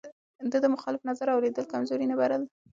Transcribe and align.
ده 0.51 0.57
د 0.61 0.65
مخالف 0.75 1.01
نظر 1.09 1.27
اورېدل 1.31 1.65
کمزوري 1.73 2.05
نه 2.11 2.15
بلله. 2.19 2.47